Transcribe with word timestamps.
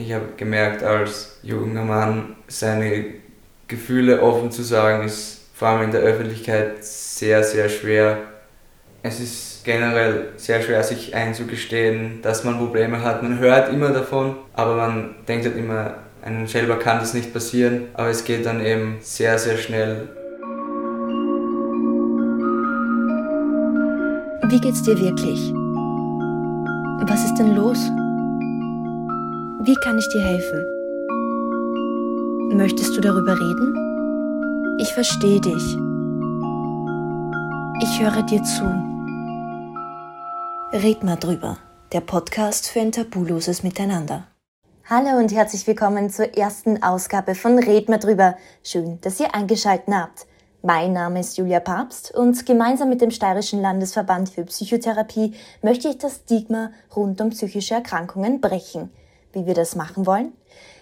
Ich 0.00 0.14
habe 0.14 0.28
gemerkt, 0.38 0.82
als 0.82 1.38
junger 1.42 1.84
Mann 1.84 2.34
seine 2.48 3.04
Gefühle 3.68 4.22
offen 4.22 4.50
zu 4.50 4.62
sagen, 4.62 5.04
ist 5.04 5.42
vor 5.54 5.68
allem 5.68 5.82
in 5.82 5.90
der 5.90 6.00
Öffentlichkeit 6.00 6.82
sehr, 6.82 7.44
sehr 7.44 7.68
schwer. 7.68 8.16
Es 9.02 9.20
ist 9.20 9.62
generell 9.62 10.30
sehr 10.36 10.62
schwer, 10.62 10.82
sich 10.82 11.14
einzugestehen, 11.14 12.22
dass 12.22 12.44
man 12.44 12.56
Probleme 12.56 13.02
hat. 13.04 13.22
Man 13.22 13.40
hört 13.40 13.70
immer 13.70 13.90
davon, 13.90 14.36
aber 14.54 14.74
man 14.74 15.16
denkt 15.28 15.44
halt 15.44 15.56
immer, 15.58 15.96
einem 16.22 16.46
selber 16.46 16.78
kann 16.78 16.98
das 16.98 17.12
nicht 17.12 17.34
passieren. 17.34 17.88
Aber 17.92 18.08
es 18.08 18.24
geht 18.24 18.46
dann 18.46 18.64
eben 18.64 18.96
sehr, 19.02 19.38
sehr 19.38 19.58
schnell. 19.58 20.08
Wie 24.48 24.60
geht's 24.60 24.82
dir 24.82 24.98
wirklich? 24.98 25.52
Was 27.06 27.24
ist 27.26 27.34
denn 27.34 27.54
los? 27.54 27.90
Wie 29.62 29.74
kann 29.74 29.98
ich 29.98 30.08
dir 30.08 30.22
helfen? 30.22 30.64
Möchtest 32.56 32.96
du 32.96 33.02
darüber 33.02 33.38
reden? 33.38 34.78
Ich 34.80 34.90
verstehe 34.94 35.38
dich. 35.38 35.76
Ich 37.82 38.00
höre 38.00 38.22
dir 38.22 38.42
zu. 38.42 38.64
Red 40.72 41.04
mal 41.04 41.16
drüber. 41.16 41.58
Der 41.92 42.00
Podcast 42.00 42.70
für 42.70 42.80
ein 42.80 42.90
tabuloses 42.90 43.62
Miteinander. 43.62 44.28
Hallo 44.88 45.18
und 45.18 45.30
herzlich 45.30 45.66
willkommen 45.66 46.08
zur 46.08 46.34
ersten 46.38 46.82
Ausgabe 46.82 47.34
von 47.34 47.58
Red 47.58 47.90
mal 47.90 47.98
drüber. 47.98 48.38
Schön, 48.62 48.98
dass 49.02 49.20
ihr 49.20 49.34
eingeschaltet 49.34 49.92
habt. 49.92 50.26
Mein 50.62 50.94
Name 50.94 51.20
ist 51.20 51.36
Julia 51.36 51.60
Papst 51.60 52.14
und 52.14 52.46
gemeinsam 52.46 52.88
mit 52.88 53.02
dem 53.02 53.10
Steirischen 53.10 53.60
Landesverband 53.60 54.30
für 54.30 54.44
Psychotherapie 54.44 55.34
möchte 55.60 55.88
ich 55.88 55.98
das 55.98 56.16
Stigma 56.24 56.70
rund 56.96 57.20
um 57.20 57.28
psychische 57.28 57.74
Erkrankungen 57.74 58.40
brechen. 58.40 58.90
Wie 59.32 59.46
wir 59.46 59.54
das 59.54 59.76
machen 59.76 60.06
wollen? 60.06 60.32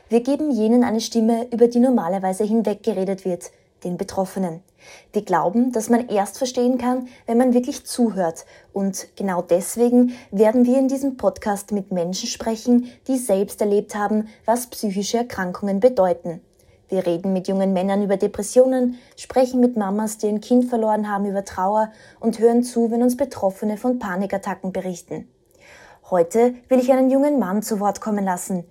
Wir 0.09 0.21
geben 0.23 0.51
jenen 0.51 0.85
eine 0.85 1.01
Stimme, 1.01 1.47
über 1.53 1.69
die 1.69 1.81
normalerweise 1.81 2.45
hinweggeredet 2.45 3.25
wird, 3.25 3.51
den 3.85 3.99
Betroffenen. 3.99 4.63
Wir 5.13 5.23
glauben, 5.23 5.73
dass 5.73 5.91
man 5.91 6.09
erst 6.09 6.39
verstehen 6.39 6.79
kann, 6.79 7.09
wenn 7.27 7.37
man 7.37 7.53
wirklich 7.53 7.85
zuhört. 7.85 8.47
Und 8.73 9.09
genau 9.17 9.43
deswegen 9.43 10.13
werden 10.31 10.65
wir 10.65 10.79
in 10.79 10.89
diesem 10.89 11.17
Podcast 11.17 11.73
mit 11.73 11.93
Menschen 11.93 12.27
sprechen, 12.27 12.91
die 13.07 13.19
selbst 13.19 13.61
erlebt 13.61 13.95
haben, 13.95 14.29
was 14.47 14.69
psychische 14.69 15.19
Erkrankungen 15.19 15.81
bedeuten. 15.81 16.41
Wir 16.89 17.05
reden 17.05 17.35
mit 17.35 17.49
jungen 17.49 17.75
Männern 17.75 18.03
über 18.03 18.17
Depressionen, 18.17 18.99
sprechen 19.15 19.61
mit 19.61 19.77
Mamas, 19.77 20.17
die 20.17 20.29
ein 20.29 20.41
Kind 20.41 20.71
verloren 20.71 21.11
haben, 21.11 21.27
über 21.27 21.45
Trauer 21.45 21.93
und 22.19 22.39
hören 22.39 22.63
zu, 22.63 22.91
wenn 22.91 23.03
uns 23.03 23.17
Betroffene 23.17 23.77
von 23.77 23.99
Panikattacken 23.99 24.73
berichten. 24.73 25.29
Heute 26.11 26.55
will 26.69 26.79
ich 26.79 26.91
einen 26.91 27.11
jungen 27.11 27.39
Mann 27.39 27.63
zu 27.63 27.81
Wort 27.81 28.01
kommen 28.01 28.25
lassen. 28.25 28.65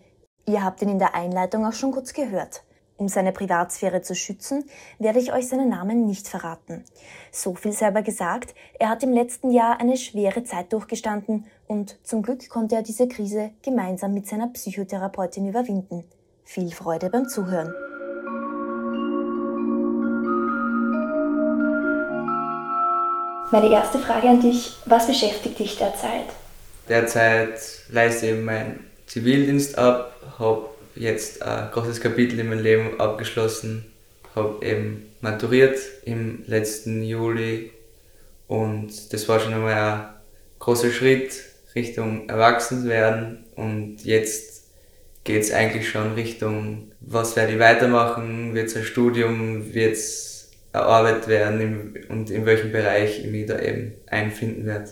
Ihr 0.47 0.63
habt 0.63 0.81
ihn 0.81 0.89
in 0.89 0.97
der 0.97 1.13
Einleitung 1.13 1.67
auch 1.67 1.73
schon 1.73 1.91
kurz 1.91 2.13
gehört. 2.13 2.63
Um 2.95 3.07
seine 3.09 3.31
Privatsphäre 3.31 4.02
zu 4.02 4.16
schützen, 4.16 4.66
werde 4.97 5.19
ich 5.19 5.31
euch 5.31 5.47
seinen 5.47 5.69
Namen 5.69 6.08
nicht 6.08 6.27
verraten. 6.27 6.83
So 7.31 7.53
viel 7.53 7.73
selber 7.73 8.02
gesagt, 8.02 8.55
er 8.80 8.89
hat 8.89 9.03
im 9.03 9.13
letzten 9.13 9.52
Jahr 9.52 9.80
eine 9.80 9.97
schwere 9.97 10.45
Zeit 10.45 10.73
durchgestanden 10.73 11.45
und 11.67 11.99
zum 12.03 12.23
Glück 12.23 12.49
konnte 12.49 12.73
er 12.73 12.81
diese 12.81 13.08
Krise 13.08 13.52
gemeinsam 13.61 14.15
mit 14.15 14.25
seiner 14.25 14.47
Psychotherapeutin 14.47 15.47
überwinden. 15.47 16.05
Viel 16.43 16.71
Freude 16.71 17.11
beim 17.11 17.30
Zuhören. 17.30 17.71
Meine 23.52 23.69
erste 23.71 23.99
Frage 23.99 24.27
an 24.27 24.41
dich, 24.41 24.75
was 24.88 25.05
beschäftigt 25.05 25.59
dich 25.59 25.77
derzeit? 25.77 26.25
Derzeit 26.89 27.59
leiste 27.89 28.27
ich 28.27 28.41
meinen 28.41 28.85
Zivildienst 29.07 29.77
ab, 29.77 30.16
habe 30.39 30.69
jetzt 30.95 31.41
ein 31.41 31.69
großes 31.71 32.02
Kapitel 32.02 32.39
in 32.39 32.49
meinem 32.49 32.63
Leben 32.63 32.99
abgeschlossen, 32.99 33.85
habe 34.35 34.66
eben 34.66 35.05
maturiert 35.21 35.77
im 36.05 36.43
letzten 36.47 37.03
Juli 37.03 37.71
und 38.48 39.11
das 39.11 39.27
war 39.27 39.39
schon 39.39 39.53
einmal 39.53 39.73
ein 39.73 40.05
großer 40.59 40.92
Schritt 40.92 41.43
Richtung 41.75 42.30
Erwachsenwerden 42.30 43.45
und 43.55 44.04
jetzt 44.05 44.64
geht 45.23 45.43
es 45.43 45.52
eigentlich 45.52 45.89
schon 45.89 46.14
Richtung, 46.14 46.92
was 47.02 47.36
werde 47.36 47.54
ich 47.54 47.59
weitermachen, 47.59 48.55
wird 48.55 48.67
es 48.67 48.77
ein 48.77 48.83
Studium, 48.83 49.73
wird 49.73 49.93
es 49.93 50.52
erarbeitet 50.71 51.27
werden 51.27 51.98
und 52.08 52.30
in 52.30 52.45
welchem 52.45 52.71
Bereich 52.71 53.19
ich 53.25 53.31
mich 53.31 53.45
da 53.45 53.59
eben 53.59 53.93
einfinden 54.08 54.65
werde. 54.65 54.92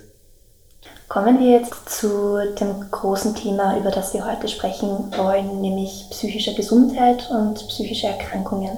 Kommen 1.08 1.40
wir 1.40 1.60
jetzt 1.60 1.88
zu 1.88 2.40
dem 2.60 2.90
großen 2.90 3.36
Thema, 3.36 3.78
über 3.78 3.92
das 3.92 4.14
wir 4.16 4.26
heute 4.26 4.48
sprechen 4.48 5.12
wollen, 5.16 5.62
nämlich 5.62 6.08
psychische 6.10 6.56
Gesundheit 6.56 7.30
und 7.30 7.56
psychische 7.68 8.08
Erkrankungen. 8.08 8.76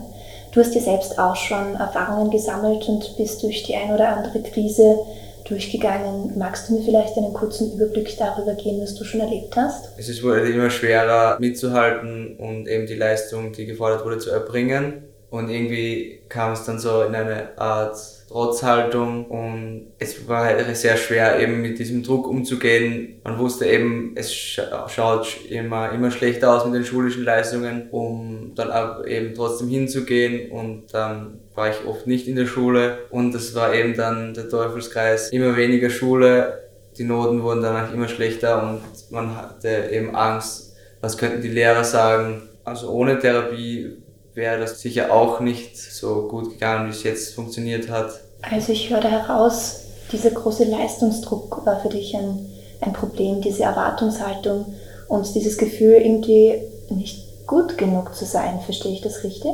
Du 0.52 0.60
hast 0.60 0.76
dir 0.76 0.82
selbst 0.82 1.18
auch 1.18 1.38
schon 1.38 1.76
Erfahrungen 1.76 2.30
gesammelt 2.30 2.88
und 2.90 3.16
bist 3.16 3.44
durch 3.44 3.64
die 3.64 3.76
ein 3.76 3.94
oder 3.94 4.10
andere 4.10 4.42
Krise 4.42 5.00
durchgegangen. 5.48 6.38
Magst 6.38 6.68
du 6.68 6.74
mir 6.74 6.84
vielleicht 6.84 7.18
einen 7.18 7.34
kurzen 7.34 7.74
Überblick 7.74 8.18
darüber 8.18 8.56
geben, 8.56 8.82
was 8.82 8.96
du 8.96 9.06
schon 9.06 9.22
erlebt 9.22 9.56
hast? 9.56 9.98
Es 9.98 10.10
ist 10.10 10.22
wurde 10.22 10.50
immer 10.50 10.70
schwerer 10.70 11.40
mitzuhalten 11.40 12.36
und 12.38 12.68
eben 12.68 12.88
die 12.88 12.96
Leistung, 12.96 13.54
die 13.54 13.66
gefordert 13.66 14.04
wurde, 14.04 14.18
zu 14.18 14.32
erbringen. 14.32 15.07
Und 15.30 15.50
irgendwie 15.50 16.22
kam 16.30 16.54
es 16.54 16.64
dann 16.64 16.80
so 16.80 17.04
in 17.04 17.14
eine 17.14 17.58
Art 17.58 17.98
Trotzhaltung 18.28 19.26
und 19.26 19.88
es 20.00 20.28
war 20.28 20.46
halt 20.46 20.76
sehr 20.76 20.98
schwer 20.98 21.40
eben 21.40 21.62
mit 21.62 21.80
diesem 21.80 22.04
Druck 22.04 22.28
umzugehen. 22.28 23.20
Man 23.24 23.38
wusste 23.38 23.66
eben, 23.66 24.14
es 24.16 24.34
schaut 24.34 25.38
immer, 25.50 25.92
immer 25.92 26.12
schlechter 26.12 26.54
aus 26.54 26.66
mit 26.66 26.76
den 26.76 26.86
schulischen 26.86 27.24
Leistungen, 27.24 27.90
um 27.92 28.54
dann 28.56 29.06
eben 29.06 29.34
trotzdem 29.34 29.70
hinzugehen 29.70 30.52
und 30.52 30.94
dann 30.94 31.40
war 31.56 31.70
ich 31.70 31.86
oft 31.86 32.06
nicht 32.06 32.28
in 32.28 32.36
der 32.36 32.46
Schule 32.46 33.00
und 33.10 33.34
das 33.34 33.56
war 33.56 33.74
eben 33.74 33.96
dann 33.96 34.34
der 34.34 34.50
Teufelskreis. 34.50 35.30
Immer 35.30 35.56
weniger 35.56 35.90
Schule, 35.90 36.70
die 36.98 37.06
Noten 37.06 37.44
wurden 37.44 37.62
danach 37.62 37.94
immer 37.94 38.10
schlechter 38.10 38.62
und 38.62 38.82
man 39.10 39.36
hatte 39.36 39.90
eben 39.92 40.16
Angst, 40.16 40.76
was 41.00 41.18
könnten 41.18 41.42
die 41.42 41.50
Lehrer 41.50 41.84
sagen. 41.84 42.44
Also 42.66 42.90
ohne 42.90 43.18
Therapie 43.18 43.98
wäre 44.38 44.60
das 44.60 44.80
sicher 44.80 45.12
auch 45.12 45.40
nicht 45.40 45.76
so 45.76 46.28
gut 46.28 46.52
gegangen, 46.52 46.88
wie 46.88 46.92
es 46.92 47.04
jetzt 47.04 47.34
funktioniert 47.34 47.90
hat. 47.90 48.22
Also 48.44 48.72
ich 48.72 48.92
höre 48.92 49.04
heraus, 49.04 49.82
dieser 50.12 50.30
große 50.30 50.66
Leistungsdruck 50.66 51.66
war 51.66 51.82
für 51.82 51.90
dich 51.90 52.16
ein, 52.16 52.48
ein 52.80 52.94
Problem, 52.94 53.42
diese 53.42 53.64
Erwartungshaltung 53.64 54.76
und 55.08 55.34
dieses 55.34 55.58
Gefühl, 55.58 55.96
irgendwie 55.96 56.62
nicht 56.92 57.48
gut 57.48 57.80
genug 57.80 58.14
zu 58.14 58.26
sein. 58.26 58.60
Verstehe 58.64 58.94
ich 58.94 59.02
das 59.02 59.24
richtig? 59.24 59.52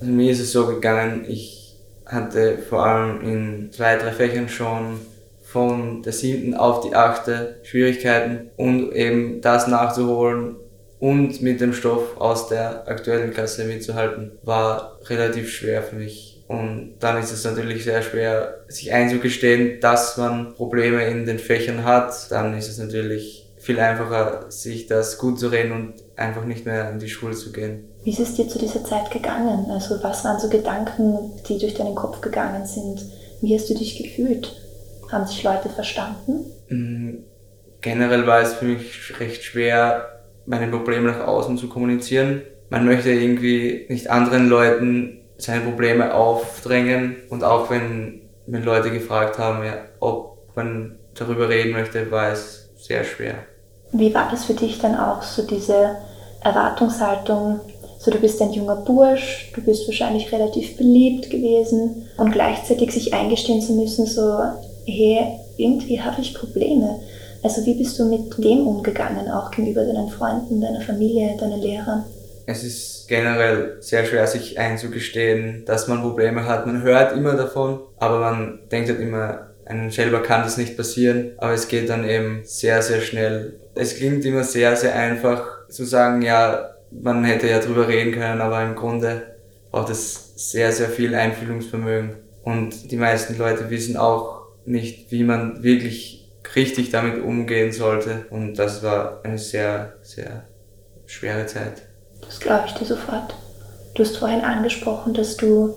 Also 0.00 0.12
mir 0.12 0.30
ist 0.30 0.40
es 0.40 0.52
so 0.52 0.66
gegangen, 0.66 1.24
ich 1.26 1.74
hatte 2.04 2.58
vor 2.58 2.84
allem 2.84 3.22
in 3.22 3.72
zwei, 3.72 3.96
drei 3.96 4.12
Fächern 4.12 4.50
schon 4.50 5.00
von 5.42 6.02
der 6.02 6.12
siebten 6.12 6.52
auf 6.52 6.80
die 6.80 6.94
achte 6.94 7.56
Schwierigkeiten 7.62 8.50
und 8.58 8.92
eben 8.92 9.40
das 9.40 9.66
nachzuholen 9.66 10.56
und 11.06 11.40
mit 11.40 11.60
dem 11.60 11.72
Stoff 11.72 12.20
aus 12.20 12.48
der 12.48 12.88
aktuellen 12.88 13.32
Klasse 13.32 13.62
mitzuhalten, 13.62 14.32
war 14.42 14.98
relativ 15.04 15.52
schwer 15.52 15.80
für 15.84 15.94
mich. 15.94 16.42
Und 16.48 16.96
dann 16.98 17.22
ist 17.22 17.30
es 17.30 17.44
natürlich 17.44 17.84
sehr 17.84 18.02
schwer, 18.02 18.64
sich 18.66 18.92
einzugestehen, 18.92 19.78
dass 19.80 20.16
man 20.16 20.54
Probleme 20.54 21.06
in 21.06 21.24
den 21.24 21.38
Fächern 21.38 21.84
hat. 21.84 22.12
Dann 22.32 22.58
ist 22.58 22.68
es 22.68 22.78
natürlich 22.78 23.48
viel 23.56 23.78
einfacher, 23.78 24.50
sich 24.50 24.88
das 24.88 25.16
gut 25.16 25.38
zu 25.38 25.46
reden 25.46 25.70
und 25.70 25.94
einfach 26.16 26.44
nicht 26.44 26.66
mehr 26.66 26.90
in 26.90 26.98
die 26.98 27.08
Schule 27.08 27.36
zu 27.36 27.52
gehen. 27.52 27.84
Wie 28.02 28.10
ist 28.10 28.18
es 28.18 28.34
dir 28.34 28.48
zu 28.48 28.58
dieser 28.58 28.82
Zeit 28.84 29.08
gegangen? 29.12 29.66
Also 29.70 30.02
was 30.02 30.24
waren 30.24 30.40
so 30.40 30.48
Gedanken, 30.48 31.30
die 31.48 31.58
durch 31.58 31.74
deinen 31.74 31.94
Kopf 31.94 32.20
gegangen 32.20 32.66
sind? 32.66 33.06
Wie 33.40 33.54
hast 33.54 33.70
du 33.70 33.74
dich 33.74 33.96
gefühlt? 33.96 34.60
Haben 35.12 35.28
sich 35.28 35.44
Leute 35.44 35.68
verstanden? 35.68 36.46
Mm, 36.68 37.18
generell 37.80 38.26
war 38.26 38.40
es 38.40 38.54
für 38.54 38.64
mich 38.64 39.20
recht 39.20 39.44
schwer, 39.44 40.15
meine 40.46 40.68
Probleme 40.68 41.08
nach 41.08 41.26
außen 41.26 41.58
zu 41.58 41.68
kommunizieren. 41.68 42.42
Man 42.70 42.84
möchte 42.84 43.10
irgendwie 43.10 43.86
nicht 43.88 44.10
anderen 44.10 44.48
Leuten 44.48 45.20
seine 45.38 45.60
Probleme 45.60 46.14
aufdrängen 46.14 47.16
und 47.30 47.44
auch 47.44 47.70
wenn, 47.70 48.22
wenn 48.46 48.64
Leute 48.64 48.90
gefragt 48.90 49.38
haben, 49.38 49.64
ja, 49.64 49.74
ob 50.00 50.38
man 50.56 50.98
darüber 51.14 51.48
reden 51.48 51.72
möchte, 51.72 52.10
war 52.10 52.32
es 52.32 52.70
sehr 52.76 53.04
schwer. 53.04 53.34
Wie 53.92 54.14
war 54.14 54.28
das 54.30 54.46
für 54.46 54.54
dich 54.54 54.78
dann 54.78 54.96
auch, 54.96 55.22
so 55.22 55.46
diese 55.46 55.96
Erwartungshaltung, 56.42 57.60
so 57.98 58.10
du 58.10 58.18
bist 58.18 58.40
ein 58.42 58.52
junger 58.52 58.76
Bursch, 58.76 59.52
du 59.54 59.62
bist 59.62 59.86
wahrscheinlich 59.86 60.32
relativ 60.32 60.76
beliebt 60.76 61.30
gewesen 61.30 62.08
und 62.16 62.32
gleichzeitig 62.32 62.92
sich 62.92 63.14
eingestehen 63.14 63.60
zu 63.60 63.74
müssen, 63.74 64.06
so, 64.06 64.38
hey, 64.86 65.38
irgendwie 65.56 66.00
habe 66.00 66.20
ich 66.20 66.34
Probleme. 66.34 67.00
Also 67.42 67.64
wie 67.64 67.74
bist 67.74 67.98
du 67.98 68.04
mit 68.06 68.36
dem 68.42 68.66
umgegangen, 68.66 69.28
auch 69.30 69.50
gegenüber 69.50 69.84
deinen 69.84 70.08
Freunden, 70.08 70.60
deiner 70.60 70.80
Familie, 70.80 71.36
deinen 71.38 71.60
Lehrern? 71.60 72.04
Es 72.46 72.62
ist 72.62 73.08
generell 73.08 73.76
sehr 73.80 74.04
schwer, 74.04 74.26
sich 74.26 74.58
einzugestehen, 74.58 75.64
dass 75.66 75.88
man 75.88 76.02
Probleme 76.02 76.44
hat. 76.44 76.66
Man 76.66 76.82
hört 76.82 77.16
immer 77.16 77.34
davon, 77.34 77.80
aber 77.98 78.20
man 78.20 78.60
denkt 78.70 78.88
halt 78.88 79.00
immer, 79.00 79.46
einem 79.64 79.90
selber 79.90 80.22
kann 80.22 80.42
das 80.42 80.56
nicht 80.56 80.76
passieren, 80.76 81.32
aber 81.38 81.52
es 81.52 81.68
geht 81.68 81.90
dann 81.90 82.08
eben 82.08 82.42
sehr, 82.44 82.82
sehr 82.82 83.00
schnell. 83.00 83.58
Es 83.74 83.96
klingt 83.96 84.24
immer 84.24 84.44
sehr, 84.44 84.76
sehr 84.76 84.94
einfach, 84.94 85.68
zu 85.68 85.84
sagen, 85.84 86.22
ja, 86.22 86.70
man 86.90 87.24
hätte 87.24 87.48
ja 87.48 87.58
drüber 87.58 87.88
reden 87.88 88.12
können, 88.12 88.40
aber 88.40 88.62
im 88.62 88.76
Grunde 88.76 89.22
braucht 89.72 89.90
es 89.90 90.32
sehr, 90.36 90.70
sehr 90.70 90.88
viel 90.88 91.14
Einfühlungsvermögen. 91.14 92.10
Und 92.44 92.92
die 92.92 92.96
meisten 92.96 93.36
Leute 93.36 93.70
wissen 93.70 93.96
auch 93.96 94.42
nicht, 94.64 95.10
wie 95.10 95.24
man 95.24 95.62
wirklich 95.64 96.15
richtig 96.54 96.90
damit 96.90 97.22
umgehen 97.22 97.72
sollte. 97.72 98.26
Und 98.30 98.54
das 98.54 98.82
war 98.82 99.20
eine 99.24 99.38
sehr, 99.38 99.94
sehr 100.02 100.44
schwere 101.06 101.46
Zeit. 101.46 101.82
Das 102.20 102.40
glaube 102.40 102.64
ich 102.66 102.74
dir 102.74 102.84
sofort. 102.84 103.34
Du 103.94 104.02
hast 104.02 104.18
vorhin 104.18 104.42
angesprochen, 104.42 105.14
dass 105.14 105.36
du 105.36 105.74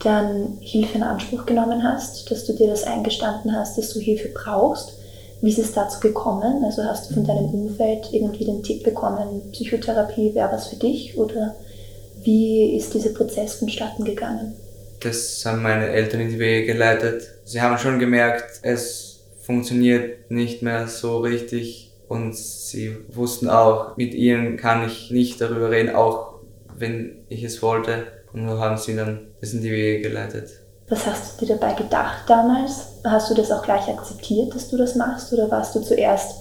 dann 0.00 0.58
Hilfe 0.60 0.96
in 0.96 1.02
Anspruch 1.02 1.44
genommen 1.44 1.82
hast, 1.82 2.30
dass 2.30 2.44
du 2.44 2.52
dir 2.52 2.68
das 2.68 2.84
eingestanden 2.84 3.54
hast, 3.54 3.76
dass 3.76 3.92
du 3.92 4.00
Hilfe 4.00 4.28
brauchst. 4.28 4.92
Wie 5.40 5.50
ist 5.50 5.58
es 5.58 5.72
dazu 5.72 6.00
gekommen? 6.00 6.64
Also 6.64 6.84
hast 6.84 7.10
du 7.10 7.14
von 7.14 7.24
deinem 7.24 7.46
Umfeld 7.46 8.08
irgendwie 8.12 8.44
den 8.44 8.62
Tipp 8.62 8.84
bekommen, 8.84 9.50
Psychotherapie 9.52 10.34
wäre 10.34 10.50
was 10.52 10.68
für 10.68 10.76
dich 10.76 11.16
oder 11.16 11.54
wie 12.22 12.76
ist 12.76 12.94
dieser 12.94 13.10
Prozess 13.10 13.54
vonstatten 13.54 14.04
gegangen? 14.04 14.54
Das 15.00 15.44
haben 15.44 15.62
meine 15.62 15.88
Eltern 15.88 16.20
in 16.20 16.30
die 16.30 16.38
Wege 16.38 16.72
geleitet. 16.72 17.22
Sie 17.44 17.60
haben 17.60 17.78
schon 17.78 18.00
gemerkt, 18.00 18.60
es 18.62 19.17
funktioniert 19.48 20.30
nicht 20.30 20.60
mehr 20.60 20.88
so 20.88 21.20
richtig 21.20 21.90
und 22.06 22.36
sie 22.36 22.94
wussten 23.08 23.48
auch, 23.48 23.96
mit 23.96 24.12
ihnen 24.12 24.58
kann 24.58 24.86
ich 24.86 25.10
nicht 25.10 25.40
darüber 25.40 25.70
reden, 25.70 25.94
auch 25.94 26.40
wenn 26.76 27.24
ich 27.30 27.42
es 27.44 27.62
wollte. 27.62 28.08
Und 28.34 28.46
so 28.46 28.58
haben 28.58 28.76
sie 28.76 28.94
dann 28.94 29.28
das 29.40 29.54
in 29.54 29.62
die 29.62 29.70
Wege 29.70 30.06
geleitet. 30.06 30.50
Was 30.90 31.06
hast 31.06 31.40
du 31.40 31.46
dir 31.46 31.56
dabei 31.56 31.72
gedacht 31.72 32.28
damals? 32.28 33.00
Hast 33.04 33.30
du 33.30 33.34
das 33.34 33.50
auch 33.50 33.62
gleich 33.62 33.88
akzeptiert, 33.88 34.54
dass 34.54 34.68
du 34.68 34.76
das 34.76 34.96
machst, 34.96 35.32
oder 35.32 35.50
warst 35.50 35.74
du 35.74 35.80
zuerst 35.80 36.40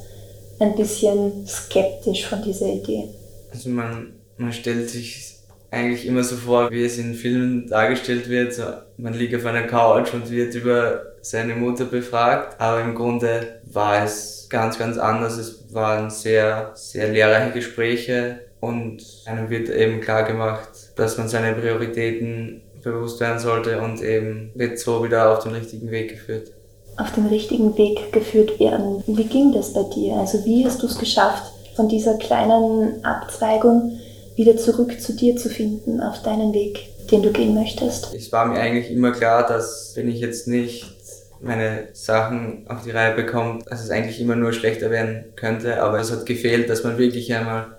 ein 0.60 0.76
bisschen 0.76 1.48
skeptisch 1.48 2.26
von 2.26 2.42
dieser 2.42 2.68
Idee? 2.68 3.08
Also 3.54 3.70
man, 3.70 4.16
man 4.36 4.52
stellt 4.52 4.90
sich 4.90 5.38
eigentlich 5.72 6.06
immer 6.06 6.26
so 6.26 6.36
vor, 6.36 6.72
wie 6.72 6.84
es 6.84 6.98
in 6.98 7.14
Filmen 7.14 7.70
dargestellt 7.70 8.28
wird. 8.28 8.54
So, 8.54 8.64
man 8.98 9.14
liegt 9.14 9.34
auf 9.34 9.46
einer 9.46 9.64
Couch 9.64 10.14
und 10.14 10.30
wird 10.30 10.56
über 10.56 11.14
seine 11.30 11.56
Mutter 11.56 11.86
befragt. 11.86 12.60
Aber 12.60 12.82
im 12.82 12.96
Grunde 12.96 13.60
war 13.66 14.04
es 14.04 14.48
ganz, 14.50 14.78
ganz 14.78 14.98
anders. 14.98 15.38
Es 15.38 15.74
waren 15.74 16.10
sehr, 16.10 16.72
sehr 16.76 17.10
lehrreiche 17.10 17.54
Gespräche 17.54 18.40
und 18.60 19.04
einem 19.26 19.50
wird 19.50 19.70
eben 19.70 20.02
klar 20.02 20.24
gemacht, 20.24 20.70
dass 20.96 21.18
man 21.18 21.28
seine 21.28 21.54
Prioritäten 21.54 22.62
bewusst 22.84 23.20
werden 23.20 23.40
sollte 23.40 23.82
und 23.82 24.02
eben 24.02 24.52
wird 24.56 24.80
so 24.80 25.04
wieder 25.04 25.32
auf 25.32 25.44
den 25.44 25.54
richtigen 25.54 25.92
Weg 25.92 26.10
geführt. 26.10 26.52
Auf 26.98 27.12
den 27.12 27.28
richtigen 27.28 27.78
Weg 27.78 28.12
geführt 28.12 28.60
werden. 28.60 29.04
Wie 29.06 29.26
ging 29.26 29.54
das 29.54 29.74
bei 29.74 29.84
dir? 29.84 30.16
Also 30.16 30.44
wie 30.46 30.66
hast 30.66 30.82
du 30.82 30.88
es 30.88 30.98
geschafft, 30.98 31.52
von 31.76 31.88
dieser 31.88 32.18
kleinen 32.18 33.06
Abzweigung 33.06 34.00
wieder 34.36 34.58
zurück 34.58 35.00
zu 35.00 35.14
dir 35.14 35.36
zu 35.36 35.50
finden, 35.50 36.02
auf 36.02 36.24
deinen 36.24 36.54
Weg, 36.54 36.88
den 37.12 37.22
du 37.22 37.32
gehen 37.32 37.54
möchtest? 37.54 38.14
Es 38.14 38.32
war 38.32 38.46
mir 38.46 38.60
eigentlich 38.60 38.92
immer 38.92 39.12
klar, 39.12 39.46
dass 39.46 39.94
wenn 39.96 40.10
ich 40.10 40.20
jetzt 40.20 40.48
nicht 40.48 40.97
meine 41.42 41.90
Sachen 41.94 42.66
auf 42.68 42.84
die 42.84 42.92
Reihe 42.92 43.16
bekomme, 43.16 43.60
dass 43.70 43.84
es 43.84 43.90
eigentlich 43.90 44.20
immer 44.22 44.36
nur 44.36 44.54
schlechter 44.54 44.90
werden 44.92 45.26
könnte. 45.36 45.82
Aber 45.82 46.00
es 46.00 46.12
hat 46.12 46.26
gefehlt, 46.26 46.70
dass 46.70 46.84
man 46.84 46.98
wirklich 46.98 47.34
einmal 47.34 47.78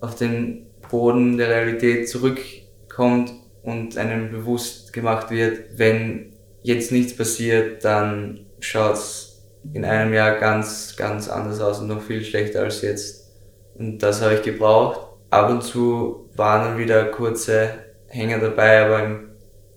auf 0.00 0.14
den 0.14 0.66
Boden 0.90 1.36
der 1.36 1.48
Realität 1.48 2.08
zurückkommt 2.08 3.32
und 3.62 3.96
einem 3.96 4.30
bewusst 4.30 4.92
gemacht 4.92 5.30
wird, 5.30 5.60
wenn 5.76 6.32
jetzt 6.62 6.92
nichts 6.92 7.16
passiert, 7.16 7.84
dann 7.84 8.46
schaut 8.60 8.94
es 8.94 9.42
in 9.72 9.84
einem 9.84 10.12
Jahr 10.12 10.38
ganz, 10.38 10.96
ganz 10.96 11.28
anders 11.28 11.60
aus 11.60 11.80
und 11.80 11.88
noch 11.88 12.02
viel 12.02 12.24
schlechter 12.24 12.60
als 12.62 12.82
jetzt. 12.82 13.30
Und 13.74 13.98
das 13.98 14.22
habe 14.22 14.34
ich 14.34 14.42
gebraucht. 14.42 15.00
Ab 15.30 15.50
und 15.50 15.62
zu 15.62 16.28
waren 16.34 16.64
dann 16.64 16.78
wieder 16.78 17.04
kurze 17.06 17.70
Hänger 18.08 18.38
dabei, 18.38 18.84
aber 18.84 19.04
im 19.04 19.28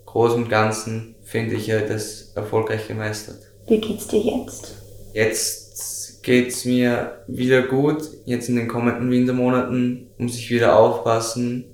Großen 0.05 0.43
und 0.43 0.49
Ganzen 0.49 1.12
finde 1.23 1.55
ich, 1.55 1.67
ja 1.67 1.81
das 1.81 2.33
erfolgreich 2.35 2.87
gemeistert. 2.87 3.39
Wie 3.67 3.79
geht's 3.79 4.07
dir 4.07 4.19
jetzt? 4.19 4.75
Jetzt 5.13 6.23
geht's 6.23 6.65
mir 6.65 7.23
wieder 7.27 7.63
gut. 7.63 8.03
Jetzt 8.25 8.49
in 8.49 8.55
den 8.55 8.67
kommenden 8.67 9.09
Wintermonaten 9.09 10.09
muss 10.17 10.35
ich 10.35 10.49
wieder 10.49 10.77
aufpassen, 10.77 11.73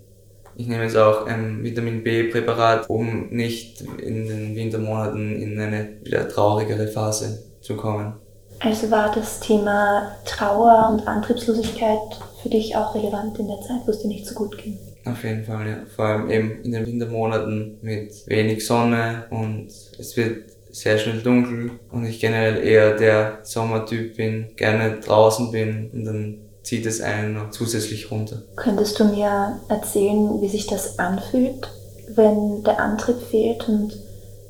ich 0.60 0.68
nehme 0.68 0.84
jetzt 0.84 0.98
auch 0.98 1.26
ein 1.26 1.64
Vitamin 1.64 2.04
B-Präparat, 2.04 2.90
um 2.90 3.30
nicht 3.30 3.80
in 3.80 4.28
den 4.28 4.58
Wintermonaten 4.58 5.42
in 5.42 5.58
eine 5.58 6.02
wieder 6.04 6.28
traurigere 6.28 6.90
Phase 6.90 7.46
zu 7.62 7.78
kommen. 7.78 8.16
Also 8.60 8.92
war 8.92 9.10
das 9.16 9.40
Thema 9.40 10.18
Trauer 10.26 10.90
und 10.92 11.08
Antriebslosigkeit 11.08 12.20
für 12.44 12.50
dich 12.50 12.76
auch 12.76 12.94
relevant 12.94 13.40
in 13.40 13.48
der 13.48 13.62
Zeit, 13.62 13.80
wo 13.86 13.92
es 13.92 14.02
dir 14.02 14.10
nicht 14.10 14.28
so 14.28 14.36
gut 14.36 14.58
ging? 14.58 14.78
Auf 15.12 15.24
jeden 15.24 15.44
Fall, 15.44 15.68
ja. 15.68 15.78
Vor 15.96 16.06
allem 16.06 16.30
eben 16.30 16.62
in 16.64 16.72
den 16.72 16.86
Wintermonaten 16.86 17.78
mit 17.82 18.12
wenig 18.28 18.66
Sonne 18.66 19.26
und 19.30 19.68
es 19.98 20.16
wird 20.18 20.52
sehr 20.72 20.98
schnell 20.98 21.22
dunkel 21.22 21.72
und 21.92 22.06
ich 22.06 22.20
generell 22.20 22.64
eher 22.64 22.96
der 22.96 23.40
Sommertyp 23.44 24.18
bin, 24.18 24.56
gerne 24.56 25.00
draußen 25.00 25.52
bin 25.52 25.90
und 25.92 26.06
dann 26.06 26.38
zieht 26.64 26.86
es 26.86 27.02
einen 27.02 27.34
noch 27.34 27.52
zusätzlich 27.52 28.12
runter. 28.12 28.44
Könntest 28.56 29.00
du 29.00 29.06
mir 29.06 29.60
erzählen, 29.70 30.42
wie 30.42 30.48
sich 30.48 30.68
das 30.68 31.00
anfühlt, 31.00 31.68
wenn 32.14 32.64
der 32.64 32.80
Antrieb 32.80 33.18
fehlt 33.32 33.68
und 33.68 33.98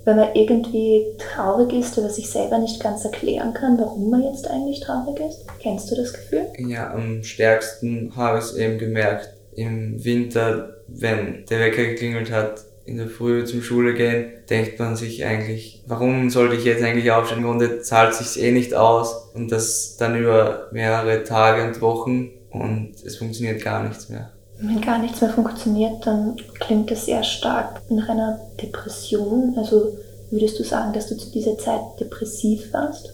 wenn 0.06 0.18
man 0.18 0.34
irgendwie 0.34 1.06
traurig 1.18 1.74
ist, 1.74 1.98
aber 1.98 2.10
sich 2.10 2.30
selber 2.30 2.58
nicht 2.58 2.82
ganz 2.82 3.06
erklären 3.06 3.54
kann, 3.54 3.78
warum 3.78 4.10
man 4.10 4.24
jetzt 4.24 4.50
eigentlich 4.50 4.80
traurig 4.80 5.20
ist? 5.20 5.46
Kennst 5.62 5.92
du 5.92 5.96
das 5.96 6.14
Gefühl? 6.14 6.48
Ja, 6.58 6.92
am 6.94 7.24
stärksten 7.24 8.12
habe 8.16 8.40
ich 8.40 8.46
es 8.46 8.56
eben 8.56 8.80
gemerkt. 8.80 9.30
Im 9.56 10.04
Winter, 10.04 10.78
wenn 10.88 11.46
der 11.50 11.60
Wecker 11.60 11.84
geklingelt 11.86 12.32
hat, 12.32 12.66
in 12.86 12.98
der 12.98 13.08
Früh 13.08 13.46
zum 13.46 13.62
Schule 13.62 13.94
gehen, 13.94 14.32
denkt 14.50 14.80
man 14.80 14.96
sich 14.96 15.24
eigentlich, 15.24 15.84
warum 15.86 16.30
sollte 16.32 16.56
ich 16.56 16.64
jetzt 16.64 16.84
eigentlich 16.84 17.12
aufstehen? 17.12 17.40
Im 17.40 17.46
Grunde 17.46 17.82
zahlt 17.82 18.16
sich's 18.16 18.36
eh 18.36 18.52
nicht 18.52 18.74
aus 18.74 19.30
und 19.36 19.52
das 19.52 19.98
dann 19.98 20.18
über 20.18 20.70
mehrere 20.72 21.24
Tage 21.24 21.68
und 21.68 21.82
Wochen 21.82 22.32
und 22.50 22.94
es 23.06 23.18
funktioniert 23.18 23.64
gar 23.64 23.88
nichts 23.88 24.10
mehr. 24.10 24.32
Wenn 24.60 24.82
gar 24.82 25.00
nichts 25.00 25.22
mehr 25.22 25.30
funktioniert, 25.30 26.06
dann 26.06 26.36
klingt 26.60 26.92
das 26.92 27.06
sehr 27.06 27.24
stark 27.24 27.82
nach 27.90 28.10
einer 28.10 28.40
Depression. 28.62 29.54
Also 29.56 29.98
würdest 30.32 30.60
du 30.60 30.64
sagen, 30.64 30.92
dass 30.92 31.08
du 31.08 31.16
zu 31.16 31.32
dieser 31.32 31.58
Zeit 31.58 31.82
depressiv 32.00 32.74
warst? 32.74 33.14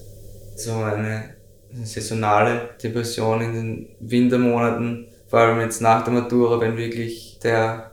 So 0.56 0.72
eine 0.72 1.36
saisonale 1.84 2.70
Depression 2.82 3.42
in 3.42 3.54
den 3.54 3.88
Wintermonaten, 4.00 5.08
vor 5.28 5.40
allem 5.40 5.60
jetzt 5.62 5.82
nach 5.82 6.04
der 6.04 6.14
Matura, 6.14 6.60
wenn 6.60 6.78
wirklich 6.78 7.40
der 7.44 7.92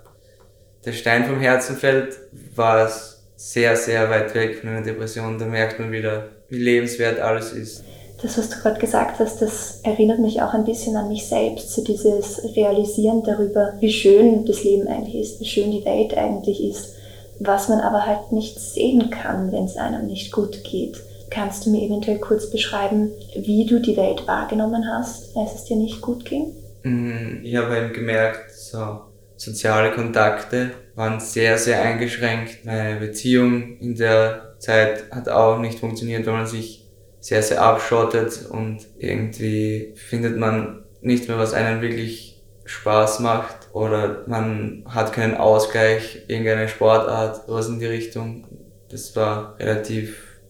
der 0.84 0.92
Stein 0.92 1.24
vom 1.24 1.40
Herzen 1.40 1.76
fällt, 1.76 2.18
war 2.54 2.84
es 2.84 3.22
sehr, 3.36 3.76
sehr 3.76 4.10
weit 4.10 4.34
weg 4.34 4.58
von 4.58 4.70
einer 4.70 4.82
Depression. 4.82 5.38
Da 5.38 5.46
merkt 5.46 5.78
man 5.78 5.92
wieder, 5.92 6.28
wie 6.48 6.58
lebenswert 6.58 7.20
alles 7.20 7.52
ist. 7.52 7.84
Das, 8.22 8.38
was 8.38 8.50
du 8.50 8.60
gerade 8.60 8.78
gesagt 8.78 9.18
hast, 9.18 9.42
das 9.42 9.80
erinnert 9.82 10.20
mich 10.20 10.42
auch 10.42 10.54
ein 10.54 10.64
bisschen 10.64 10.96
an 10.96 11.08
mich 11.08 11.26
selbst, 11.26 11.72
so 11.72 11.82
dieses 11.82 12.40
Realisieren 12.54 13.24
darüber, 13.24 13.74
wie 13.80 13.90
schön 13.90 14.44
das 14.46 14.62
Leben 14.62 14.86
eigentlich 14.86 15.16
ist, 15.16 15.40
wie 15.40 15.44
schön 15.44 15.72
die 15.72 15.84
Welt 15.84 16.16
eigentlich 16.16 16.62
ist, 16.62 16.94
was 17.40 17.68
man 17.68 17.80
aber 17.80 18.06
halt 18.06 18.30
nicht 18.30 18.60
sehen 18.60 19.10
kann, 19.10 19.50
wenn 19.50 19.64
es 19.64 19.76
einem 19.76 20.06
nicht 20.06 20.30
gut 20.30 20.62
geht. 20.62 21.00
Kannst 21.30 21.66
du 21.66 21.70
mir 21.70 21.82
eventuell 21.82 22.20
kurz 22.20 22.48
beschreiben, 22.48 23.10
wie 23.34 23.66
du 23.66 23.80
die 23.80 23.96
Welt 23.96 24.28
wahrgenommen 24.28 24.86
hast, 24.86 25.36
als 25.36 25.54
es 25.54 25.64
dir 25.64 25.76
nicht 25.76 26.00
gut 26.00 26.24
ging? 26.24 26.52
Mm, 26.82 27.42
ich 27.42 27.56
habe 27.56 27.76
eben 27.76 27.92
gemerkt, 27.92 28.50
so 28.52 29.12
soziale 29.36 29.92
Kontakte 29.92 30.70
waren 30.94 31.20
sehr, 31.20 31.58
sehr 31.58 31.82
eingeschränkt. 31.82 32.64
Meine 32.64 33.00
Beziehung 33.00 33.78
in 33.78 33.94
der 33.96 34.54
Zeit 34.58 35.10
hat 35.10 35.28
auch 35.28 35.58
nicht 35.58 35.80
funktioniert, 35.80 36.26
weil 36.26 36.34
man 36.34 36.46
sich 36.46 36.88
sehr, 37.20 37.42
sehr 37.42 37.62
abschottet 37.62 38.46
und 38.50 38.86
irgendwie 38.98 39.94
findet 39.96 40.36
man 40.36 40.84
nicht 41.00 41.28
mehr, 41.28 41.38
was 41.38 41.54
einem 41.54 41.80
wirklich 41.80 42.42
Spaß 42.64 43.20
macht 43.20 43.68
oder 43.72 44.22
man 44.26 44.84
hat 44.88 45.12
keinen 45.12 45.36
Ausgleich, 45.36 46.24
irgendeine 46.28 46.68
Sportart, 46.68 47.46
sowas 47.46 47.68
in 47.68 47.80
die 47.80 47.86
Richtung. 47.86 48.46
Das 48.90 49.14
war 49.16 49.56
relativ 49.58 50.40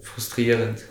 frustrierend. 0.00 0.82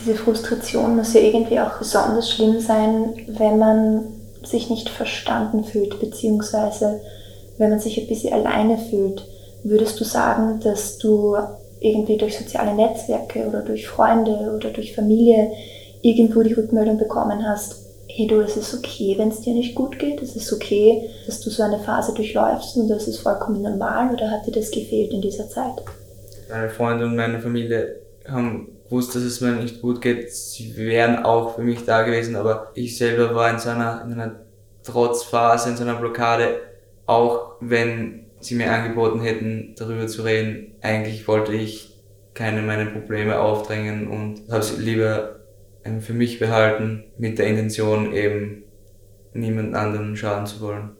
Diese 0.00 0.14
Frustration 0.14 0.96
muss 0.96 1.14
ja 1.14 1.20
irgendwie 1.20 1.60
auch 1.60 1.78
besonders 1.78 2.30
schlimm 2.30 2.60
sein, 2.60 3.14
wenn 3.38 3.58
man 3.58 4.17
sich 4.42 4.70
nicht 4.70 4.88
verstanden 4.88 5.64
fühlt, 5.64 6.00
beziehungsweise 6.00 7.00
wenn 7.58 7.70
man 7.70 7.80
sich 7.80 7.98
ein 8.00 8.06
bisschen 8.06 8.32
alleine 8.32 8.78
fühlt, 8.78 9.26
würdest 9.64 10.00
du 10.00 10.04
sagen, 10.04 10.60
dass 10.60 10.98
du 10.98 11.36
irgendwie 11.80 12.16
durch 12.16 12.38
soziale 12.38 12.74
Netzwerke 12.74 13.46
oder 13.46 13.62
durch 13.62 13.86
Freunde 13.86 14.52
oder 14.56 14.70
durch 14.70 14.94
Familie 14.94 15.52
irgendwo 16.02 16.42
die 16.42 16.54
Rückmeldung 16.54 16.98
bekommen 16.98 17.46
hast, 17.46 17.84
hey 18.08 18.26
du, 18.26 18.40
es 18.40 18.56
ist 18.56 18.74
okay, 18.74 19.14
wenn 19.18 19.28
es 19.28 19.42
dir 19.42 19.54
nicht 19.54 19.74
gut 19.74 19.98
geht, 19.98 20.22
es 20.22 20.34
ist 20.34 20.52
okay, 20.52 21.10
dass 21.26 21.40
du 21.40 21.50
so 21.50 21.62
eine 21.62 21.78
Phase 21.78 22.14
durchläufst 22.14 22.76
und 22.76 22.88
das 22.88 23.06
ist 23.06 23.18
vollkommen 23.18 23.62
normal 23.62 24.12
oder 24.12 24.30
hat 24.30 24.46
dir 24.46 24.52
das 24.52 24.70
gefehlt 24.70 25.12
in 25.12 25.20
dieser 25.20 25.48
Zeit? 25.48 25.74
Meine 26.48 26.70
Freunde 26.70 27.04
und 27.04 27.16
meine 27.16 27.40
Familie 27.40 27.96
haben 28.26 28.77
gewusst, 28.88 29.14
dass 29.14 29.22
es 29.22 29.40
mir 29.40 29.52
nicht 29.52 29.82
gut 29.82 30.00
geht. 30.00 30.32
Sie 30.32 30.76
wären 30.76 31.24
auch 31.24 31.56
für 31.56 31.62
mich 31.62 31.84
da 31.84 32.02
gewesen, 32.02 32.36
aber 32.36 32.70
ich 32.74 32.96
selber 32.96 33.34
war 33.34 33.50
in 33.50 33.58
so 33.58 33.70
einer, 33.70 34.02
in 34.04 34.12
einer 34.12 34.36
Trotzphase, 34.82 35.70
in 35.70 35.76
so 35.76 35.84
einer 35.84 35.96
Blockade, 35.96 36.60
auch 37.06 37.56
wenn 37.60 38.26
sie 38.40 38.54
mir 38.54 38.72
angeboten 38.72 39.20
hätten, 39.20 39.74
darüber 39.76 40.06
zu 40.06 40.22
reden, 40.22 40.74
eigentlich 40.80 41.26
wollte 41.28 41.52
ich 41.52 41.98
keine 42.34 42.62
meiner 42.62 42.86
Probleme 42.86 43.38
aufdrängen 43.38 44.08
und 44.08 44.50
habe 44.50 44.62
sie 44.62 44.80
lieber 44.80 45.40
für 46.00 46.12
mich 46.12 46.38
behalten, 46.38 47.04
mit 47.16 47.38
der 47.38 47.46
Intention 47.46 48.12
eben 48.12 48.64
niemand 49.32 49.74
anderen 49.74 50.16
schaden 50.16 50.46
zu 50.46 50.60
wollen. 50.60 50.90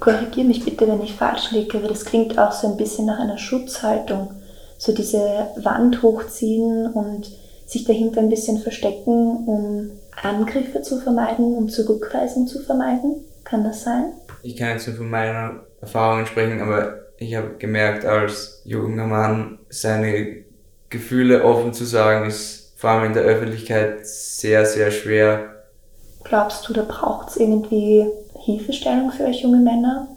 Korrigiere 0.00 0.46
mich 0.46 0.64
bitte, 0.64 0.86
wenn 0.86 1.02
ich 1.02 1.14
falsch 1.14 1.52
liege, 1.52 1.78
aber 1.78 1.88
das 1.88 2.04
klingt 2.04 2.38
auch 2.38 2.52
so 2.52 2.68
ein 2.68 2.76
bisschen 2.76 3.06
nach 3.06 3.18
einer 3.18 3.38
Schutzhaltung. 3.38 4.34
So 4.82 4.90
diese 4.92 5.46
Wand 5.62 6.02
hochziehen 6.02 6.88
und 6.88 7.30
sich 7.66 7.84
dahinter 7.84 8.20
ein 8.20 8.28
bisschen 8.28 8.58
verstecken, 8.58 9.46
um 9.46 9.92
Angriffe 10.20 10.82
zu 10.82 10.98
vermeiden, 10.98 11.54
um 11.54 11.68
Zurückweisung 11.68 12.48
zu 12.48 12.58
vermeiden. 12.58 13.22
Kann 13.44 13.62
das 13.62 13.84
sein? 13.84 14.06
Ich 14.42 14.56
kann 14.56 14.70
jetzt 14.70 14.88
nur 14.88 14.96
von 14.96 15.08
meiner 15.08 15.60
Erfahrung 15.80 16.26
sprechen, 16.26 16.60
aber 16.60 16.94
ich 17.18 17.36
habe 17.36 17.54
gemerkt, 17.60 18.04
als 18.04 18.60
junger 18.64 19.06
Mann 19.06 19.60
seine 19.68 20.38
Gefühle 20.90 21.44
offen 21.44 21.72
zu 21.72 21.84
sagen, 21.84 22.26
ist 22.26 22.72
vor 22.76 22.90
allem 22.90 23.04
in 23.04 23.14
der 23.14 23.22
Öffentlichkeit 23.22 24.04
sehr, 24.04 24.66
sehr 24.66 24.90
schwer. 24.90 25.62
Glaubst 26.24 26.68
du, 26.68 26.72
da 26.72 26.82
braucht 26.82 27.28
es 27.28 27.36
irgendwie 27.36 28.08
Hilfestellung 28.40 29.12
für 29.12 29.26
euch 29.26 29.42
junge 29.42 29.58
Männer? 29.58 30.08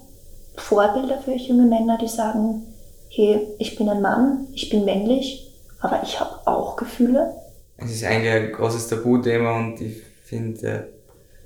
Vorbilder 0.58 1.20
für 1.20 1.34
euch 1.34 1.50
junge 1.50 1.68
Männer, 1.68 2.00
die 2.02 2.08
sagen, 2.08 2.64
hey, 3.16 3.40
ich 3.60 3.78
bin 3.78 3.88
ein 3.88 4.02
Mann, 4.02 4.48
ich 4.54 4.70
bin 4.70 4.84
männlich, 4.84 5.50
aber 5.80 6.02
ich 6.04 6.20
habe 6.20 6.46
auch 6.46 6.76
Gefühle? 6.76 7.34
Es 7.78 7.92
ist 7.92 8.04
eigentlich 8.04 8.32
ein 8.32 8.52
großes 8.52 8.88
Tabuthema 8.88 9.58
und 9.58 9.80
ich 9.80 10.02
finde, 10.24 10.90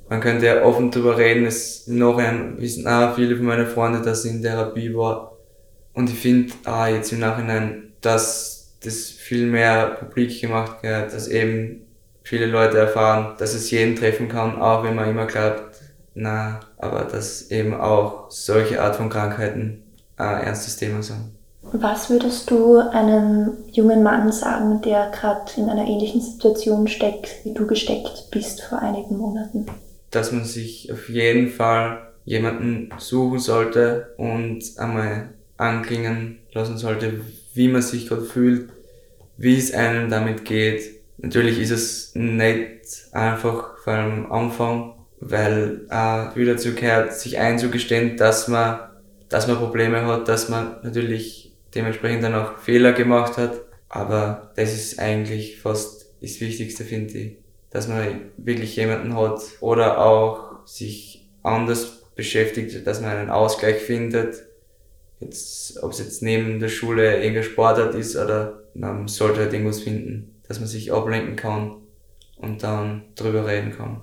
man 0.09 0.19
könnte 0.19 0.47
ja 0.47 0.63
offen 0.63 0.89
darüber 0.89 1.17
reden. 1.17 1.45
Es 1.45 1.87
noch 1.87 2.17
ein, 2.17 2.59
wissen 2.59 2.87
auch 2.87 3.15
viele 3.15 3.35
von 3.35 3.45
meinen 3.45 3.67
Freunden, 3.67 4.03
dass 4.03 4.23
sie 4.23 4.29
in 4.29 4.41
Therapie 4.41 4.93
war. 4.95 5.37
Und 5.93 6.09
ich 6.09 6.17
finde, 6.17 6.53
ah, 6.65 6.87
jetzt 6.87 7.11
im 7.11 7.19
Nachhinein, 7.19 7.93
dass 8.01 8.75
das 8.83 9.09
viel 9.09 9.45
mehr 9.45 9.97
publik 9.99 10.41
gemacht 10.41 10.81
wird, 10.83 11.13
dass 11.13 11.27
eben 11.27 11.85
viele 12.23 12.45
Leute 12.45 12.77
erfahren, 12.77 13.35
dass 13.37 13.53
es 13.53 13.69
jeden 13.71 13.95
treffen 13.95 14.29
kann, 14.29 14.59
auch 14.59 14.83
wenn 14.83 14.95
man 14.95 15.09
immer 15.09 15.25
glaubt, 15.25 15.63
na, 16.15 16.59
aber 16.77 17.03
dass 17.03 17.51
eben 17.51 17.73
auch 17.73 18.31
solche 18.31 18.81
Art 18.81 18.95
von 18.95 19.09
Krankheiten 19.09 19.83
ein 20.15 20.41
ernstes 20.41 20.77
Thema 20.77 21.03
sind. 21.03 21.38
Was 21.71 22.09
würdest 22.09 22.49
du 22.49 22.77
einem 22.77 23.51
jungen 23.71 24.01
Mann 24.01 24.31
sagen, 24.31 24.81
der 24.81 25.11
gerade 25.11 25.51
in 25.57 25.69
einer 25.69 25.85
ähnlichen 25.87 26.21
Situation 26.21 26.87
steckt, 26.87 27.43
wie 27.43 27.53
du 27.53 27.67
gesteckt 27.67 28.27
bist 28.31 28.61
vor 28.63 28.79
einigen 28.79 29.17
Monaten? 29.17 29.67
Dass 30.09 30.31
man 30.31 30.45
sich 30.45 30.91
auf 30.91 31.09
jeden 31.09 31.49
Fall 31.49 32.09
jemanden 32.25 32.89
suchen 32.97 33.39
sollte 33.39 34.13
und 34.17 34.63
einmal 34.77 35.29
anklingen 35.57 36.39
lassen 36.53 36.77
sollte, 36.77 37.21
wie 37.53 37.67
man 37.67 37.81
sich 37.81 38.07
gerade 38.07 38.23
fühlt, 38.23 38.69
wie 39.37 39.57
es 39.57 39.73
einem 39.73 40.09
damit 40.09 40.45
geht. 40.45 40.83
Natürlich 41.17 41.59
ist 41.59 41.71
es 41.71 42.11
nicht 42.15 43.09
einfach, 43.11 43.77
vor 43.83 43.93
allem 43.93 44.25
am 44.25 44.31
Anfang, 44.31 44.93
weil 45.19 45.81
äh, 45.89 46.35
wieder 46.35 46.53
dazu 46.53 46.73
gehört, 46.73 47.13
sich 47.13 47.37
einzugestehen, 47.37 48.17
dass 48.17 48.47
man, 48.47 48.79
dass 49.27 49.47
man 49.47 49.57
Probleme 49.57 50.05
hat, 50.05 50.27
dass 50.27 50.49
man 50.49 50.77
natürlich 50.81 51.48
dementsprechend 51.75 52.23
dann 52.23 52.35
auch 52.35 52.57
Fehler 52.57 52.93
gemacht 52.93 53.37
hat. 53.37 53.61
Aber 53.89 54.51
das 54.55 54.73
ist 54.73 54.99
eigentlich 54.99 55.59
fast 55.59 56.13
das 56.21 56.39
Wichtigste, 56.41 56.83
finde 56.83 57.17
ich. 57.17 57.37
Dass 57.71 57.87
man 57.87 58.31
wirklich 58.37 58.75
jemanden 58.75 59.15
hat 59.15 59.41
oder 59.61 60.05
auch 60.05 60.65
sich 60.65 61.27
anders 61.43 62.03
beschäftigt, 62.15 62.85
dass 62.85 63.01
man 63.01 63.11
einen 63.11 63.29
Ausgleich 63.29 63.77
findet. 63.77 64.43
Jetzt, 65.19 65.81
ob 65.83 65.91
es 65.91 65.99
jetzt 65.99 66.21
neben 66.21 66.59
der 66.59 66.69
Schule 66.69 67.17
irgendein 67.17 67.43
Sportart 67.43 67.95
ist 67.95 68.15
oder 68.15 68.63
man 68.73 69.07
sollte 69.07 69.41
halt 69.41 69.53
irgendwas 69.53 69.81
finden, 69.81 70.41
dass 70.47 70.59
man 70.59 70.67
sich 70.67 70.93
ablenken 70.93 71.35
kann 71.35 71.77
und 72.37 72.63
dann 72.63 73.03
drüber 73.15 73.45
reden 73.45 73.71
kann. 73.71 74.01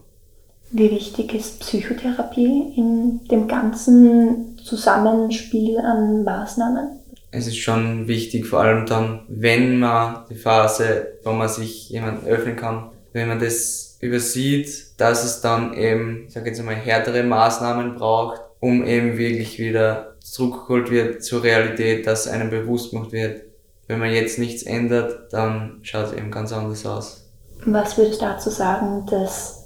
Wie 0.71 0.91
wichtig 0.91 1.35
ist 1.35 1.61
Psychotherapie 1.61 2.75
in 2.77 3.21
dem 3.31 3.47
ganzen 3.47 4.59
Zusammenspiel 4.59 5.79
an 5.79 6.25
Maßnahmen? 6.25 7.01
Es 7.37 7.47
ist 7.47 7.59
schon 7.59 8.09
wichtig, 8.09 8.47
vor 8.47 8.61
allem 8.61 8.87
dann, 8.87 9.21
wenn 9.29 9.79
man 9.79 10.25
die 10.31 10.37
Phase, 10.37 11.19
wo 11.23 11.33
man 11.33 11.49
sich 11.49 11.91
jemandem 11.91 12.27
öffnen 12.27 12.57
kann, 12.57 12.91
wenn 13.13 13.29
man 13.29 13.39
das 13.39 13.99
übersieht, 14.01 14.99
dass 14.99 15.23
es 15.23 15.43
dann 15.43 15.75
eben, 15.75 16.25
ich 16.27 16.33
sage 16.33 16.49
jetzt 16.49 16.61
einmal, 16.61 16.77
härtere 16.77 17.23
Maßnahmen 17.23 17.97
braucht, 17.97 18.41
um 18.61 18.87
eben 18.87 19.19
wirklich 19.19 19.59
wieder 19.59 20.15
zurückgeholt 20.21 20.91
wird 20.91 21.25
zur 21.25 21.43
Realität, 21.43 22.07
dass 22.07 22.27
einem 22.27 22.49
bewusst 22.49 22.93
gemacht 22.93 23.13
wird, 23.13 23.43
wenn 23.87 23.99
man 23.99 24.13
jetzt 24.13 24.39
nichts 24.39 24.63
ändert, 24.63 25.33
dann 25.33 25.81
schaut 25.83 26.07
es 26.07 26.13
eben 26.15 26.31
ganz 26.31 26.53
anders 26.55 26.87
aus. 26.87 27.29
Was 27.67 27.99
würdest 27.99 28.23
du 28.23 28.25
dazu 28.25 28.49
sagen, 28.49 29.05
dass 29.11 29.65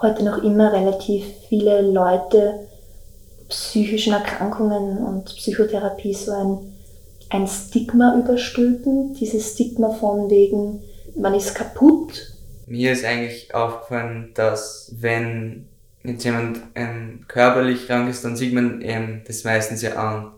heute 0.00 0.24
noch 0.24 0.42
immer 0.42 0.72
relativ 0.72 1.24
viele 1.48 1.82
Leute 1.82 2.66
psychischen 3.48 4.12
Erkrankungen 4.12 4.98
und 4.98 5.26
Psychotherapie 5.26 6.14
so 6.14 6.32
ein, 6.32 6.72
ein 7.32 7.46
Stigma 7.46 8.18
überstülpen. 8.18 9.14
Dieses 9.14 9.54
Stigma 9.54 9.90
von 9.90 10.30
wegen, 10.30 10.82
man 11.16 11.34
ist 11.34 11.54
kaputt. 11.54 12.34
Mir 12.66 12.92
ist 12.92 13.04
eigentlich 13.04 13.54
aufgefallen, 13.54 14.30
dass 14.34 14.94
wenn 14.98 15.66
jetzt 16.04 16.24
jemand 16.24 16.60
ähm, 16.74 17.24
körperlich 17.28 17.86
krank 17.86 18.08
ist, 18.08 18.24
dann 18.24 18.36
sieht 18.36 18.52
man 18.52 18.82
ähm, 18.82 19.22
das 19.26 19.44
meistens 19.44 19.82
ja 19.82 19.94
an. 19.94 20.32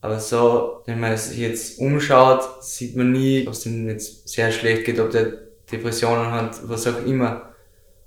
Aber 0.00 0.18
so, 0.18 0.82
wenn 0.86 0.98
man 0.98 1.16
sich 1.16 1.38
jetzt 1.38 1.78
umschaut, 1.78 2.42
sieht 2.62 2.96
man 2.96 3.12
nie, 3.12 3.46
ob 3.46 3.52
es 3.52 3.60
dem 3.60 3.88
jetzt 3.88 4.28
sehr 4.28 4.50
schlecht 4.50 4.84
geht, 4.84 4.98
ob 4.98 5.10
der 5.10 5.32
Depressionen 5.70 6.32
hat, 6.32 6.68
was 6.68 6.88
auch 6.88 7.06
immer. 7.06 7.50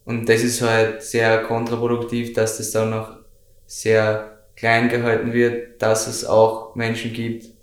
Und 0.04 0.28
das 0.28 0.44
ist 0.44 0.62
halt 0.62 1.02
sehr 1.02 1.42
kontraproduktiv, 1.44 2.34
dass 2.34 2.58
das 2.58 2.72
dann 2.72 2.90
noch 2.90 3.16
sehr 3.66 4.40
klein 4.58 4.90
gehalten 4.90 5.32
wird, 5.32 5.82
dass 5.82 6.08
es 6.08 6.26
auch 6.26 6.76
Menschen 6.76 7.14
gibt, 7.14 7.55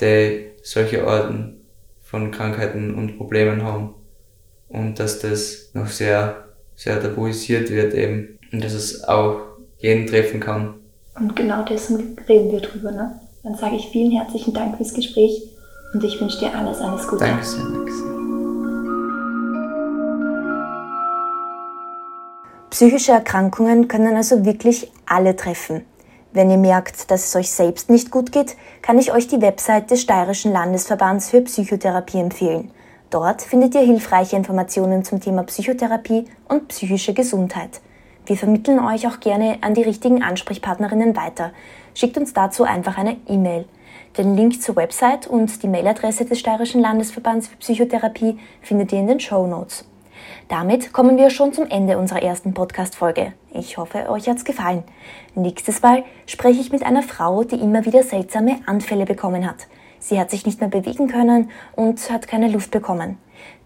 die 0.00 0.50
solche 0.62 1.06
Arten 1.06 1.60
von 2.02 2.30
Krankheiten 2.30 2.94
und 2.94 3.16
Problemen 3.16 3.62
haben. 3.62 3.94
Und 4.68 4.98
dass 4.98 5.20
das 5.20 5.70
noch 5.74 5.88
sehr, 5.88 6.44
sehr 6.74 7.00
tabuisiert 7.00 7.70
wird 7.70 7.94
eben. 7.94 8.38
Und 8.52 8.64
dass 8.64 8.72
es 8.72 9.04
auch 9.04 9.40
jeden 9.78 10.06
treffen 10.06 10.40
kann. 10.40 10.74
Und 11.18 11.34
genau 11.36 11.64
dessen 11.64 12.16
reden 12.28 12.52
wir 12.52 12.60
drüber, 12.60 12.92
ne? 12.92 13.20
Dann 13.42 13.54
sage 13.54 13.76
ich 13.76 13.88
vielen 13.88 14.10
herzlichen 14.12 14.52
Dank 14.52 14.76
fürs 14.76 14.92
Gespräch 14.92 15.42
und 15.94 16.04
ich 16.04 16.20
wünsche 16.20 16.38
dir 16.40 16.54
alles, 16.54 16.78
alles 16.78 17.06
Gute. 17.08 17.24
Danke 17.24 17.44
sehr, 17.44 17.62
danke 17.62 17.92
sehr. 17.92 18.10
Psychische 22.70 23.12
Erkrankungen 23.12 23.88
können 23.88 24.16
also 24.16 24.44
wirklich 24.44 24.90
alle 25.06 25.34
treffen. 25.34 25.82
Wenn 26.32 26.48
ihr 26.48 26.58
merkt, 26.58 27.10
dass 27.10 27.26
es 27.26 27.34
euch 27.34 27.50
selbst 27.50 27.90
nicht 27.90 28.12
gut 28.12 28.30
geht, 28.30 28.56
kann 28.82 29.00
ich 29.00 29.12
euch 29.12 29.26
die 29.26 29.42
Website 29.42 29.90
des 29.90 30.00
Steirischen 30.00 30.52
Landesverbands 30.52 31.28
für 31.28 31.40
Psychotherapie 31.40 32.20
empfehlen. 32.20 32.70
Dort 33.10 33.42
findet 33.42 33.74
ihr 33.74 33.80
hilfreiche 33.80 34.36
Informationen 34.36 35.02
zum 35.02 35.20
Thema 35.20 35.42
Psychotherapie 35.42 36.26
und 36.48 36.68
psychische 36.68 37.14
Gesundheit. 37.14 37.80
Wir 38.26 38.36
vermitteln 38.36 38.78
euch 38.78 39.08
auch 39.08 39.18
gerne 39.18 39.58
an 39.62 39.74
die 39.74 39.82
richtigen 39.82 40.22
Ansprechpartnerinnen 40.22 41.16
weiter. 41.16 41.50
Schickt 41.94 42.16
uns 42.16 42.32
dazu 42.32 42.62
einfach 42.62 42.96
eine 42.96 43.16
E-Mail. 43.26 43.64
Den 44.16 44.36
Link 44.36 44.62
zur 44.62 44.76
Website 44.76 45.26
und 45.26 45.64
die 45.64 45.68
Mailadresse 45.68 46.26
des 46.26 46.38
Steirischen 46.38 46.80
Landesverbands 46.80 47.48
für 47.48 47.56
Psychotherapie 47.56 48.38
findet 48.62 48.92
ihr 48.92 49.00
in 49.00 49.08
den 49.08 49.18
Show 49.18 49.48
Notes. 49.48 49.89
Damit 50.48 50.92
kommen 50.92 51.16
wir 51.16 51.30
schon 51.30 51.52
zum 51.52 51.66
Ende 51.68 51.98
unserer 51.98 52.22
ersten 52.22 52.54
Podcast-Folge. 52.54 53.32
Ich 53.52 53.78
hoffe, 53.78 54.08
euch 54.08 54.28
hat's 54.28 54.44
gefallen. 54.44 54.84
Nächstes 55.34 55.82
Mal 55.82 56.04
spreche 56.26 56.60
ich 56.60 56.72
mit 56.72 56.84
einer 56.84 57.02
Frau, 57.02 57.44
die 57.44 57.60
immer 57.60 57.84
wieder 57.84 58.02
seltsame 58.02 58.56
Anfälle 58.66 59.04
bekommen 59.04 59.46
hat. 59.46 59.68
Sie 59.98 60.18
hat 60.18 60.30
sich 60.30 60.46
nicht 60.46 60.60
mehr 60.60 60.70
bewegen 60.70 61.08
können 61.08 61.50
und 61.76 62.10
hat 62.10 62.26
keine 62.26 62.48
Luft 62.48 62.70
bekommen. 62.70 63.18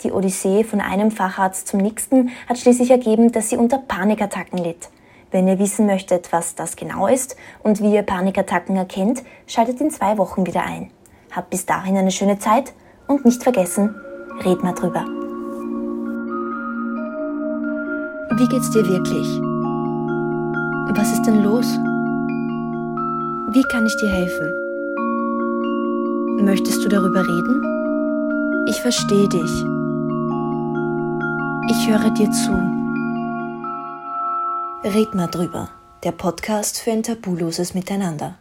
Die 0.03 0.13
Odyssee 0.13 0.65
von 0.65 0.81
einem 0.81 1.11
Facharzt 1.11 1.69
zum 1.69 1.81
nächsten 1.81 2.31
hat 2.49 2.59
schließlich 2.59 2.91
ergeben, 2.91 3.33
dass 3.33 3.51
sie 3.51 3.57
unter 3.57 3.79
Panikattacken 3.79 4.59
litt. 4.59 4.89
Wenn 5.31 5.49
ihr 5.49 5.59
wissen 5.59 5.87
möchtet, 5.87 6.33
was 6.33 6.55
das 6.55 6.77
genau 6.77 7.07
ist 7.07 7.37
und 7.63 7.81
wie 7.81 7.95
ihr 7.95 8.03
Panikattacken 8.03 8.77
erkennt, 8.77 9.23
schaltet 9.47 9.81
in 9.81 9.91
zwei 9.91 10.19
Wochen 10.19 10.47
wieder 10.47 10.65
ein. 10.65 10.91
Habt 11.33 11.51
bis 11.51 11.67
dahin 11.67 11.97
eine 11.97 12.13
schöne 12.13 12.39
Zeit 12.39 12.73
und 13.09 13.25
nicht 13.25 13.43
vergessen, 13.43 13.95
red 14.45 14.63
mal 14.63 14.75
drüber. 14.75 15.24
Wie 18.37 18.49
geht's 18.49 18.71
dir 18.71 18.85
wirklich? 18.89 19.41
Was 20.97 21.13
ist 21.13 21.23
denn 21.23 21.43
los? 21.43 21.67
Wie 23.53 23.63
kann 23.71 23.87
ich 23.87 23.97
dir 23.97 24.09
helfen? 24.09 24.53
Möchtest 26.45 26.85
du 26.85 26.89
darüber 26.89 27.21
reden? 27.21 27.63
Ich 28.69 28.81
verstehe 28.81 29.29
dich. 29.29 29.65
Ich 31.71 31.89
höre 31.89 32.11
dir 32.11 32.31
zu. 32.33 32.53
Red 34.85 35.15
mal 35.15 35.29
drüber. 35.29 35.69
der 36.05 36.13
Podcast 36.13 36.79
für 36.81 36.93
ein 36.93 37.03
tabuloses 37.03 37.73
Miteinander. 37.73 38.37